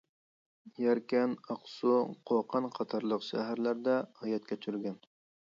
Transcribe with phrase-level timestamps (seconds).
[0.83, 1.97] يەركەن، ئاقسۇ،
[2.31, 4.99] قوقەنت قاتارلىق شەھەرلەردە ھايات كەچۈرگەن.